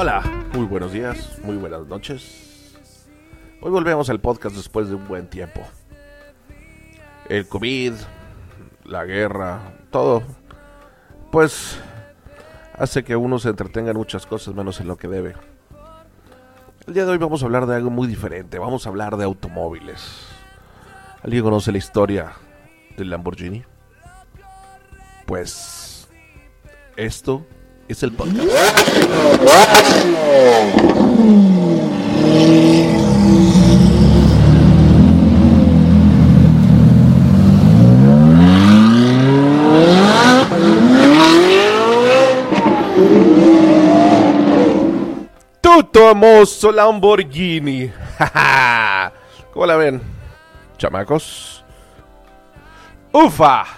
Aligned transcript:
Hola, 0.00 0.22
muy 0.54 0.64
buenos 0.64 0.92
días, 0.92 1.40
muy 1.42 1.56
buenas 1.56 1.84
noches. 1.88 2.78
Hoy 3.60 3.72
volvemos 3.72 4.08
al 4.08 4.20
podcast 4.20 4.54
después 4.54 4.88
de 4.88 4.94
un 4.94 5.08
buen 5.08 5.28
tiempo. 5.28 5.60
El 7.28 7.48
COVID, 7.48 7.94
la 8.84 9.04
guerra, 9.04 9.72
todo, 9.90 10.22
pues 11.32 11.80
hace 12.74 13.02
que 13.02 13.16
uno 13.16 13.40
se 13.40 13.48
entretenga 13.48 13.90
en 13.90 13.96
muchas 13.96 14.24
cosas 14.24 14.54
menos 14.54 14.78
en 14.78 14.86
lo 14.86 14.96
que 14.96 15.08
debe. 15.08 15.34
El 16.86 16.94
día 16.94 17.04
de 17.04 17.10
hoy 17.10 17.18
vamos 17.18 17.42
a 17.42 17.46
hablar 17.46 17.66
de 17.66 17.74
algo 17.74 17.90
muy 17.90 18.06
diferente, 18.06 18.60
vamos 18.60 18.86
a 18.86 18.90
hablar 18.90 19.16
de 19.16 19.24
automóviles. 19.24 20.28
¿Alguien 21.24 21.42
conoce 21.42 21.72
la 21.72 21.78
historia 21.78 22.34
del 22.96 23.10
Lamborghini? 23.10 23.64
Pues 25.26 26.08
esto 26.94 27.44
es 27.88 28.02
el 28.02 28.12
podcast. 28.12 28.48
Tutto 45.60 46.10
hermoso 46.10 46.72
Lamborghini. 46.72 47.90
¿Cómo 49.52 49.66
la 49.66 49.76
ven? 49.76 50.02
Chamacos. 50.76 51.64
Ufa. 53.12 53.77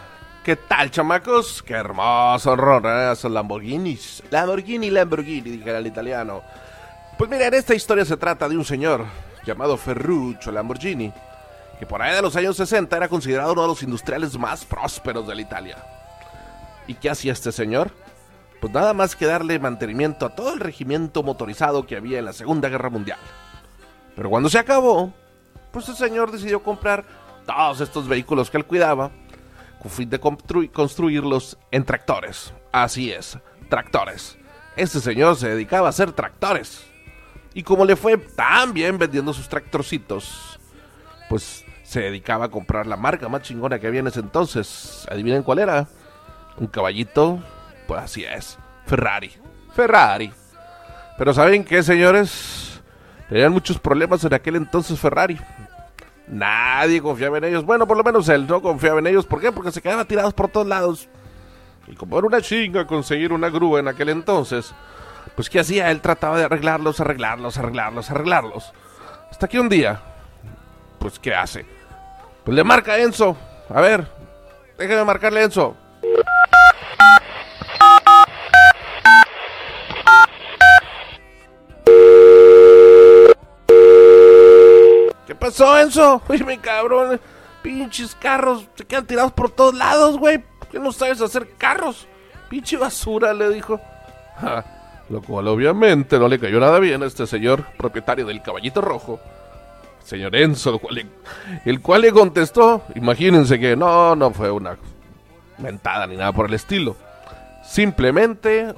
¿Qué 0.51 0.57
tal, 0.57 0.91
chamacos? 0.91 1.63
Qué 1.63 1.75
hermoso 1.75 2.51
horror, 2.51 2.85
esos 3.13 3.31
Lamborghinis. 3.31 4.21
Lamborghini, 4.33 4.91
Lamborghini, 4.91 5.49
dijera 5.49 5.79
el 5.79 5.87
italiano. 5.87 6.43
Pues 7.17 7.31
miren, 7.31 7.55
esta 7.55 7.73
historia 7.73 8.05
se 8.05 8.17
trata 8.17 8.49
de 8.49 8.57
un 8.57 8.65
señor 8.65 9.07
llamado 9.47 9.77
Ferruccio 9.77 10.51
Lamborghini, 10.51 11.13
que 11.79 11.87
por 11.87 12.03
ahí 12.03 12.17
de 12.17 12.23
los 12.23 12.35
años 12.35 12.57
60 12.57 12.97
era 12.97 13.07
considerado 13.07 13.53
uno 13.53 13.63
de 13.63 13.69
los 13.69 13.83
industriales 13.85 14.37
más 14.37 14.65
prósperos 14.65 15.25
de 15.29 15.37
la 15.37 15.41
Italia. 15.41 15.77
¿Y 16.89 16.95
qué 16.95 17.11
hacía 17.11 17.31
este 17.31 17.53
señor? 17.53 17.93
Pues 18.61 18.73
nada 18.73 18.93
más 18.93 19.15
que 19.15 19.27
darle 19.27 19.61
mantenimiento 19.61 20.27
a 20.27 20.35
todo 20.35 20.53
el 20.53 20.59
regimiento 20.59 21.23
motorizado 21.23 21.87
que 21.87 21.95
había 21.95 22.19
en 22.19 22.25
la 22.25 22.33
Segunda 22.33 22.69
Guerra 22.69 22.91
Mundial. 22.91 23.21
Pero 24.17 24.29
cuando 24.29 24.49
se 24.49 24.59
acabó, 24.59 25.13
pues 25.71 25.89
el 25.89 25.95
señor 25.95 26.33
decidió 26.33 26.61
comprar 26.61 27.05
todos 27.47 27.81
estos 27.81 28.09
vehículos 28.09 28.51
que 28.51 28.57
él 28.57 28.65
cuidaba 28.65 29.13
con 29.81 29.91
fin 29.91 30.09
de 30.11 30.21
constru- 30.21 30.71
construirlos 30.71 31.59
en 31.71 31.85
tractores. 31.85 32.53
Así 32.73 33.11
es, 33.11 33.39
tractores. 33.69 34.37
Este 34.77 35.01
señor 35.01 35.37
se 35.37 35.49
dedicaba 35.49 35.87
a 35.89 35.91
hacer 35.91 36.13
tractores. 36.13 36.85
Y 37.55 37.63
como 37.63 37.85
le 37.85 37.97
fue 37.97 38.17
tan 38.17 38.73
bien 38.73 38.99
vendiendo 38.99 39.33
sus 39.33 39.49
tractorcitos, 39.49 40.61
pues 41.29 41.65
se 41.83 42.01
dedicaba 42.01 42.45
a 42.45 42.51
comprar 42.51 42.87
la 42.87 42.97
marca 42.97 43.29
más 43.29 43.43
chingona 43.43 43.79
que 43.81 43.89
había 43.89 44.01
en 44.01 44.07
ese 44.07 44.21
entonces. 44.21 45.07
¿Adivinen 45.11 45.43
cuál 45.43 45.59
era? 45.59 45.89
Un 46.57 46.69
caballito, 46.69 47.43
pues 47.89 48.01
así 48.03 48.25
es, 48.25 48.57
Ferrari. 48.87 49.33
Ferrari. 49.75 50.33
Pero 51.19 51.35
¿saben 51.35 51.65
qué, 51.65 51.83
señores? 51.83 52.81
Tenían 53.29 53.53
muchos 53.53 53.79
problemas 53.79 54.23
en 54.25 54.35
aquel 54.35 54.57
entonces 54.57 54.99
Ferrari. 54.99 55.39
Nadie 56.31 57.03
confiaba 57.03 57.39
en 57.39 57.45
ellos. 57.45 57.65
Bueno, 57.65 57.89
por 57.89 57.97
lo 57.97 58.05
menos 58.05 58.29
él 58.29 58.47
no 58.47 58.63
confiaba 58.63 59.01
en 59.01 59.09
ellos. 59.09 59.27
¿Por 59.27 59.41
qué? 59.41 59.51
Porque 59.51 59.73
se 59.73 59.83
quedaban 59.83 60.07
tirados 60.07 60.33
por 60.33 60.49
todos 60.49 60.67
lados. 60.67 61.09
Y 61.89 61.97
como 61.97 62.17
era 62.19 62.27
una 62.27 62.41
chinga 62.41 62.87
conseguir 62.87 63.33
una 63.33 63.51
grúa 63.51 63.81
en 63.81 63.89
aquel 63.89 64.11
entonces, 64.11 64.73
pues 65.35 65.51
¿qué 65.51 65.59
hacía? 65.59 65.91
Él 65.91 66.01
trataba 66.01 66.39
de 66.39 66.45
arreglarlos, 66.45 67.01
arreglarlos, 67.01 67.59
arreglarlos, 67.59 68.11
arreglarlos. 68.11 68.73
Hasta 69.29 69.49
que 69.49 69.59
un 69.59 69.69
día, 69.69 70.01
pues 71.01 71.19
¿qué 71.19 71.35
hace? 71.35 71.67
Pues 72.45 72.55
le 72.55 72.63
marca 72.63 72.93
a 72.93 72.99
Enzo. 72.99 73.37
A 73.69 73.81
ver, 73.81 74.07
déjame 74.79 75.05
marcarle 75.05 75.41
a 75.41 75.45
Enzo. 75.45 75.77
Pasó, 85.51 85.79
Enzo? 85.79 86.23
Oye, 86.29 86.45
mi 86.45 86.59
cabrón. 86.59 87.21
Pinches 87.63 88.15
carros 88.15 88.67
se 88.75 88.85
quedan 88.85 89.07
tirados 89.07 89.33
por 89.33 89.51
todos 89.51 89.75
lados, 89.75 90.17
güey. 90.17 90.39
¿Por 90.39 90.69
qué 90.69 90.79
no 90.79 90.93
sabes 90.93 91.21
hacer 91.21 91.49
carros? 91.59 92.07
Pinche 92.49 92.77
basura, 92.77 93.35
le 93.35 93.51
dijo. 93.51 93.81
Ja, 94.41 94.65
lo 95.11 95.21
cual 95.21 95.49
obviamente 95.49 96.19
no 96.19 96.27
le 96.27 96.39
cayó 96.39 96.59
nada 96.61 96.79
bien 96.79 97.03
a 97.03 97.07
este 97.07 97.27
señor 97.27 97.67
propietario 97.77 98.25
del 98.25 98.41
caballito 98.41 98.81
rojo. 98.81 99.21
Señor 100.03 100.35
Enzo, 100.35 100.71
el 100.71 100.81
cual 100.81 100.95
le, 100.95 101.07
el 101.67 101.83
cual 101.83 102.01
le 102.01 102.11
contestó. 102.11 102.83
Imagínense 102.95 103.61
que 103.61 103.77
no, 103.77 104.17
no 104.17 104.31
fue 104.31 104.51
una 104.51 104.79
mentada 105.59 106.07
ni 106.07 106.17
nada 106.17 106.33
por 106.33 106.47
el 106.47 106.55
estilo. 106.55 106.97
Simplemente 107.63 108.75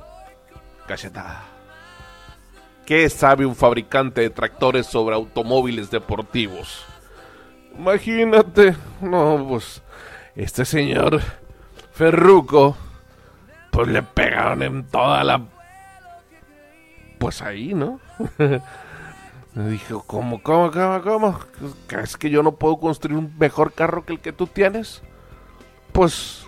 cachetada. 0.88 1.51
¿Qué 2.92 3.08
sabe 3.08 3.46
un 3.46 3.56
fabricante 3.56 4.20
de 4.20 4.28
tractores 4.28 4.86
sobre 4.86 5.14
automóviles 5.14 5.90
deportivos? 5.90 6.84
Imagínate, 7.74 8.76
no, 9.00 9.46
pues 9.48 9.80
este 10.36 10.66
señor 10.66 11.22
Ferruco, 11.92 12.76
pues 13.70 13.88
le 13.88 14.02
pegaron 14.02 14.62
en 14.62 14.84
toda 14.84 15.24
la... 15.24 15.42
Pues 17.16 17.40
ahí, 17.40 17.72
¿no? 17.72 17.98
Me 19.54 19.68
dijo, 19.70 20.04
¿cómo, 20.06 20.42
cómo, 20.42 20.70
cómo, 20.70 21.00
cómo? 21.00 21.40
¿Crees 21.86 22.18
que 22.18 22.28
yo 22.28 22.42
no 22.42 22.56
puedo 22.56 22.78
construir 22.78 23.16
un 23.16 23.34
mejor 23.38 23.72
carro 23.72 24.04
que 24.04 24.12
el 24.12 24.20
que 24.20 24.34
tú 24.34 24.46
tienes? 24.46 25.00
Pues 25.92 26.46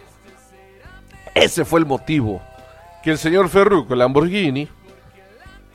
ese 1.34 1.64
fue 1.64 1.80
el 1.80 1.86
motivo 1.86 2.42
que 3.02 3.12
el 3.12 3.16
señor 3.16 3.48
Ferruco 3.48 3.94
Lamborghini 3.94 4.68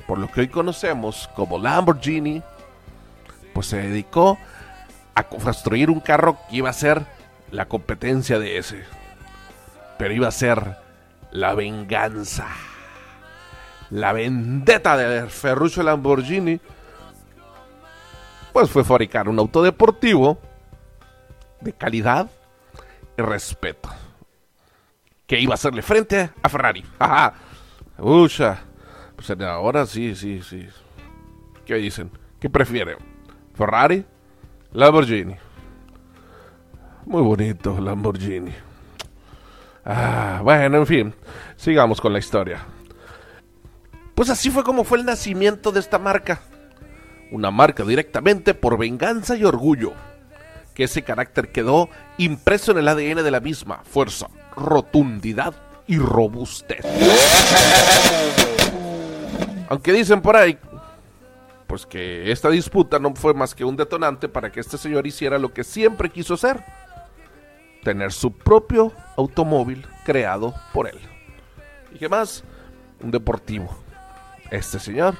por 0.10 0.18
lo 0.18 0.28
que 0.28 0.42
hoy 0.42 0.48
conocemos 0.48 1.30
como 1.36 1.60
Lamborghini, 1.60 2.42
pues 3.54 3.68
se 3.68 3.78
dedicó 3.78 4.40
a 5.14 5.22
construir 5.22 5.92
un 5.92 6.00
carro 6.00 6.36
que 6.50 6.56
iba 6.56 6.70
a 6.72 6.74
ser 6.74 7.06
la 7.52 7.68
competencia 7.68 8.40
de 8.40 8.58
ese. 8.58 8.86
Pero 10.00 10.12
iba 10.12 10.28
a 10.28 10.32
ser 10.32 10.78
la 11.30 11.54
venganza. 11.54 12.48
La 13.92 14.12
vendetta 14.12 14.98
de 14.98 15.30
Ferruccio 15.30 15.84
Lamborghini, 15.84 16.60
pues 18.52 18.72
fue 18.72 18.84
fabricar 18.84 19.30
un 19.30 19.38
auto 19.38 19.62
deportivo 19.62 20.40
de 21.62 21.72
calidad 21.72 22.32
y 23.16 23.22
respeto. 23.22 23.90
Que 25.28 25.40
iba 25.40 25.54
a 25.54 25.54
hacerle 25.54 25.84
frente 25.84 26.32
a 26.42 26.50
Ferrari. 26.50 26.84
¡Ajá! 26.98 27.36
¡Ucha! 28.00 28.69
Pues 29.20 29.38
ahora 29.42 29.86
sí, 29.86 30.16
sí, 30.16 30.42
sí. 30.42 30.66
¿Qué 31.66 31.76
dicen? 31.76 32.10
¿Qué 32.40 32.50
prefieren? 32.50 32.96
¿Ferrari? 33.54 34.06
Lamborghini. 34.72 35.36
Muy 37.06 37.22
bonito, 37.22 37.82
Lamborghini. 37.82 38.54
Ah, 39.84 40.40
bueno, 40.42 40.78
en 40.78 40.88
fin. 40.88 41.14
Sigamos 41.58 42.00
con 42.00 42.14
la 42.14 42.20
historia. 42.20 42.66
Pues 44.16 44.30
así 44.30 44.50
fue 44.52 44.64
como 44.64 44.86
fue 44.86 45.00
el 45.00 45.06
nacimiento 45.06 45.74
de 45.74 45.82
esta 45.82 46.00
marca. 46.00 46.40
Una 47.30 47.52
marca 47.52 47.84
directamente 47.84 48.54
por 48.54 48.78
venganza 48.78 49.36
y 49.36 49.44
orgullo. 49.44 49.92
Que 50.74 50.86
ese 50.86 51.04
carácter 51.04 51.52
quedó 51.52 51.90
impreso 52.18 52.72
en 52.72 52.78
el 52.78 52.88
ADN 52.88 53.22
de 53.22 53.32
la 53.32 53.42
misma. 53.42 53.82
Fuerza, 53.84 54.30
rotundidad 54.56 55.56
y 55.88 55.98
robustez. 55.98 56.86
Aunque 59.70 59.94
dicen 59.94 60.22
por 60.22 60.36
ahí, 60.36 60.58
pues 61.68 61.86
que 61.86 62.32
esta 62.32 62.50
disputa 62.50 62.98
no 62.98 63.14
fue 63.14 63.36
más 63.36 63.54
que 63.54 63.64
un 63.64 63.76
detonante 63.76 64.28
para 64.28 64.52
que 64.52 64.60
este 64.60 64.80
señor 64.80 65.06
hiciera 65.06 65.38
lo 65.38 65.54
que 65.54 65.64
siempre 65.64 66.10
quiso 66.10 66.34
hacer. 66.34 66.64
Tener 67.84 68.12
su 68.12 68.34
propio 68.34 68.92
automóvil 69.16 69.86
creado 70.04 70.56
por 70.74 70.88
él. 70.88 70.98
¿Y 71.94 72.00
qué 72.00 72.10
más? 72.10 72.44
Un 73.00 73.12
deportivo. 73.12 73.70
Este 74.50 74.80
señor 74.80 75.14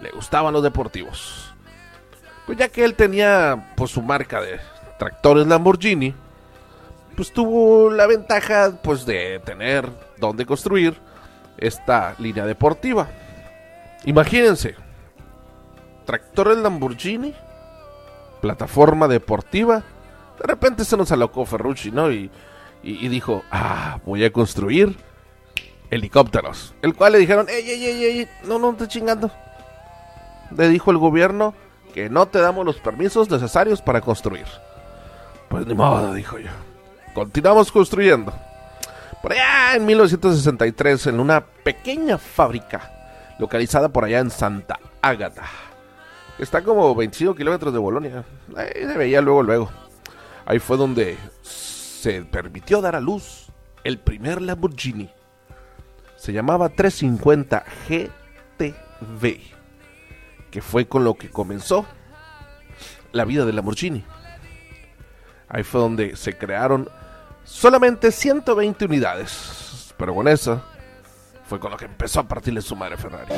le 0.00 0.10
gustaban 0.10 0.52
los 0.52 0.64
deportivos. 0.64 1.54
Pues 2.44 2.58
ya 2.58 2.68
que 2.68 2.84
él 2.84 2.96
tenía 2.96 3.72
pues 3.76 3.92
su 3.92 4.02
marca 4.02 4.40
de 4.40 4.58
tractores 4.98 5.46
Lamborghini, 5.46 6.12
pues 7.14 7.32
tuvo 7.32 7.88
la 7.88 8.08
ventaja 8.08 8.72
pues 8.82 9.06
de 9.06 9.40
tener 9.44 9.88
donde 10.18 10.44
construir 10.44 10.96
esta 11.56 12.16
línea 12.18 12.44
deportiva. 12.44 13.08
Imagínense, 14.04 14.74
tractores 16.04 16.58
Lamborghini, 16.58 17.34
plataforma 18.40 19.06
deportiva. 19.08 19.82
De 20.40 20.46
repente 20.46 20.84
se 20.84 20.96
nos 20.96 21.12
alocó 21.12 21.44
Ferrucci, 21.46 21.90
¿no? 21.92 22.10
Y, 22.10 22.30
y- 22.82 23.04
y 23.06 23.08
dijo, 23.08 23.42
ah, 23.50 24.00
voy 24.04 24.24
a 24.24 24.32
construir 24.32 24.96
helicópteros. 25.90 26.74
El 26.82 26.94
cual 26.94 27.12
le 27.12 27.18
dijeron, 27.18 27.46
ey, 27.48 27.68
ey, 27.70 27.84
ey, 27.84 28.04
ey, 28.04 28.28
no, 28.44 28.58
no, 28.58 28.74
te 28.74 28.88
chingando. 28.88 29.30
le 30.56 30.68
dijo 30.68 30.90
el 30.90 30.98
gobierno 30.98 31.54
que 31.94 32.10
no 32.10 32.26
te 32.26 32.40
damos 32.40 32.64
los 32.66 32.76
permisos 32.76 33.30
necesarios 33.30 33.80
para 33.80 34.00
construir. 34.00 34.46
Pues 35.48 35.66
ni 35.66 35.74
modo, 35.74 36.12
dijo 36.14 36.38
yo. 36.38 36.50
Continuamos 37.14 37.70
construyendo. 37.70 38.32
Por 39.22 39.32
allá 39.32 39.76
en 39.76 39.84
1963, 39.86 41.06
en 41.08 41.20
una 41.20 41.42
pequeña 41.42 42.18
fábrica 42.18 42.90
localizada 43.38 43.88
por 43.88 44.04
allá 44.04 44.20
en 44.20 44.30
Santa 44.30 44.78
Ágata. 45.00 45.44
Está 46.38 46.62
como 46.62 46.94
25 46.94 47.34
kilómetros 47.34 47.72
de 47.72 47.78
Bolonia. 47.78 48.24
Ahí 48.56 48.86
se 48.86 48.96
veía 48.96 49.20
luego, 49.20 49.42
luego. 49.42 49.70
Ahí 50.44 50.58
fue 50.58 50.76
donde 50.76 51.16
se 51.42 52.22
permitió 52.22 52.80
dar 52.80 52.96
a 52.96 53.00
luz 53.00 53.46
el 53.84 53.98
primer 53.98 54.42
Lamborghini. 54.42 55.10
Se 56.16 56.32
llamaba 56.32 56.68
350 56.68 57.64
GTV, 57.88 59.40
que 60.50 60.62
fue 60.62 60.86
con 60.86 61.04
lo 61.04 61.14
que 61.14 61.30
comenzó 61.30 61.86
la 63.12 63.24
vida 63.24 63.44
de 63.44 63.52
Lamborghini. 63.52 64.04
Ahí 65.48 65.62
fue 65.64 65.80
donde 65.80 66.16
se 66.16 66.36
crearon 66.36 66.88
solamente 67.44 68.10
120 68.10 68.84
unidades. 68.86 69.94
Pero 69.96 70.14
con 70.14 70.26
eso 70.28 70.62
fue 71.52 71.60
con 71.60 71.70
lo 71.70 71.76
que 71.76 71.84
empezó 71.84 72.20
a 72.20 72.26
partirle 72.26 72.62
su 72.62 72.74
madre 72.74 72.96
Ferrari. 72.96 73.30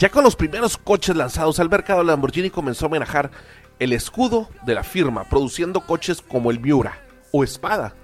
Ya 0.00 0.08
con 0.08 0.24
los 0.24 0.34
primeros 0.34 0.76
coches 0.76 1.14
lanzados 1.14 1.60
al 1.60 1.70
mercado, 1.70 2.02
Lamborghini 2.02 2.50
comenzó 2.50 2.86
a 2.86 2.88
manejar 2.88 3.30
el 3.78 3.92
escudo 3.92 4.48
de 4.66 4.74
la 4.74 4.82
firma, 4.82 5.22
produciendo 5.22 5.82
coches 5.82 6.20
como 6.20 6.50
el 6.50 6.58
Miura 6.58 6.98
o 7.30 7.44
Espada. 7.44 7.94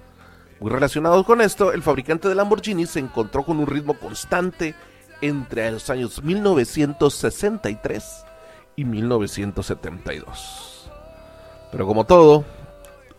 Muy 0.60 0.70
relacionados 0.70 1.26
con 1.26 1.40
esto, 1.40 1.72
el 1.72 1.82
fabricante 1.82 2.28
de 2.28 2.36
Lamborghini 2.36 2.86
se 2.86 3.00
encontró 3.00 3.42
con 3.42 3.58
un 3.58 3.66
ritmo 3.66 3.94
constante 3.94 4.76
entre 5.20 5.68
los 5.72 5.90
años 5.90 6.22
1963 6.22 8.24
y 8.76 8.84
1972. 8.84 10.88
Pero 11.72 11.84
como 11.84 12.06
todo, 12.06 12.44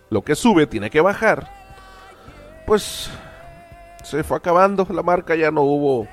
lo 0.09 0.21
que 0.21 0.35
sube 0.35 0.67
tiene 0.67 0.89
que 0.89 1.01
bajar. 1.01 1.51
Pues 2.65 3.09
se 4.07 4.23
fue 4.23 4.37
acabando 4.37 4.87
la 4.89 5.03
marca, 5.03 5.35
ya 5.35 5.51
no 5.51 5.63
hubo, 5.63 6.07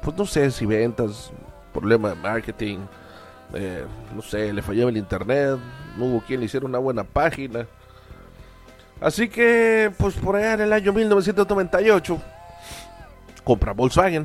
pues 0.00 0.16
no 0.16 0.24
sé 0.24 0.48
si 0.52 0.64
ventas, 0.64 1.32
problema 1.72 2.10
de 2.10 2.14
marketing, 2.14 2.78
eh, 3.52 3.84
no 4.14 4.22
sé, 4.22 4.52
le 4.52 4.62
fallaba 4.62 4.90
el 4.90 4.96
internet, 4.96 5.58
no 5.96 6.04
hubo 6.04 6.20
quien 6.20 6.38
le 6.38 6.46
hiciera 6.46 6.66
una 6.66 6.78
buena 6.78 7.02
página. 7.02 7.66
Así 9.00 9.28
que, 9.28 9.92
pues 9.98 10.14
por 10.14 10.36
allá 10.36 10.54
en 10.54 10.60
el 10.60 10.72
año 10.72 10.92
1998, 10.92 12.20
compra 13.42 13.72
Volkswagen. 13.72 14.24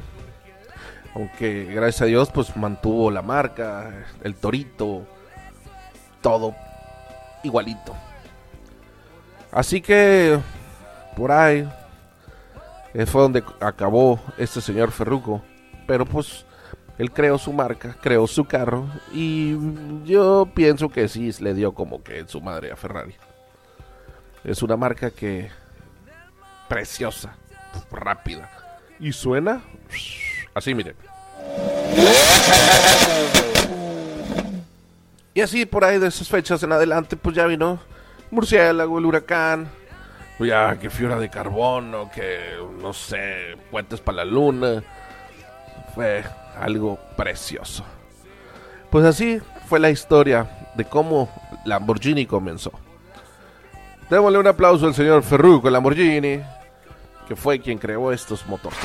Aunque 1.16 1.66
gracias 1.74 2.04
a 2.04 2.06
Dios, 2.06 2.30
pues 2.31 2.56
mantuvo 2.56 3.10
la 3.10 3.24
marca, 3.24 4.06
el 4.24 4.36
torito, 4.36 5.07
todo 6.21 6.54
igualito. 7.44 7.95
Así 9.51 9.81
que, 9.81 10.39
por 11.16 11.31
ahí, 11.31 11.68
fue 13.06 13.21
donde 13.21 13.44
acabó 13.59 14.19
este 14.38 14.62
señor 14.62 14.91
Ferruco. 14.91 15.41
Pero 15.88 16.06
pues 16.06 16.45
él 17.00 17.12
creó 17.12 17.38
su 17.38 17.53
marca, 17.53 17.95
creó 18.01 18.27
su 18.27 18.45
carro 18.45 18.86
y 19.13 19.56
yo 20.06 20.50
pienso 20.53 20.89
que 20.89 21.07
sí 21.07 21.31
le 21.39 21.53
dio 21.53 21.74
como 21.74 22.03
que 22.03 22.27
su 22.27 22.41
madre 22.41 22.71
a 22.71 22.75
Ferrari. 22.75 23.15
Es 24.44 24.62
una 24.62 24.75
marca 24.75 25.09
que 25.09 25.50
preciosa, 26.68 27.36
rápida 27.89 28.50
y 29.00 29.13
suena 29.13 29.62
así, 30.53 30.75
miren. 30.75 30.95
Y 35.33 35.42
así 35.42 35.65
por 35.65 35.85
ahí 35.85 36.00
de 36.00 36.07
esas 36.07 36.27
fechas 36.27 36.62
en 36.63 36.74
adelante, 36.74 37.15
pues 37.15 37.35
ya 37.35 37.45
vino 37.45 37.80
Murciélago, 38.30 39.00
el 39.00 39.06
huracán, 39.06 39.69
ya 40.45 40.77
que 40.77 40.89
fibra 40.89 41.18
de 41.18 41.30
carbono, 41.30 42.09
que 42.12 42.39
no 42.81 42.94
sé, 42.94 43.57
puentes 43.69 44.00
para 44.00 44.18
la 44.18 44.25
luna. 44.25 44.83
Fue 45.94 46.24
algo 46.57 47.00
precioso. 47.18 47.83
Pues 48.89 49.06
así 49.06 49.41
fue 49.68 49.80
la 49.80 49.89
historia 49.89 50.71
de 50.75 50.86
cómo 50.86 51.30
Lamborghini 51.65 52.25
comenzó. 52.25 52.71
Démosle 54.09 54.39
un 54.39 54.47
aplauso 54.47 54.88
al 54.88 54.95
señor 54.95 55.21
Ferruco 55.24 55.69
Lamborghini, 55.69 56.42
que 57.27 57.35
fue 57.35 57.59
quien 57.59 57.77
creó 57.77 58.12
estos 58.12 58.45
motores. 58.47 58.80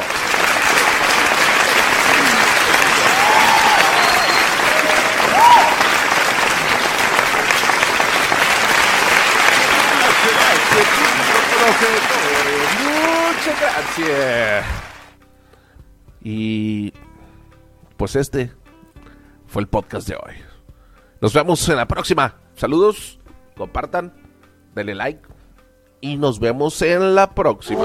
gracias. 13.60 14.64
Y 16.22 16.92
pues 17.96 18.16
este 18.16 18.52
fue 19.46 19.62
el 19.62 19.68
podcast 19.68 20.08
de 20.08 20.16
hoy. 20.16 20.34
Nos 21.20 21.32
vemos 21.32 21.68
en 21.68 21.76
la 21.76 21.86
próxima. 21.86 22.36
Saludos, 22.54 23.20
compartan, 23.56 24.14
denle 24.74 24.94
like 24.94 25.28
y 26.00 26.16
nos 26.16 26.38
vemos 26.38 26.80
en 26.82 27.14
la 27.14 27.34
próxima. 27.34 27.84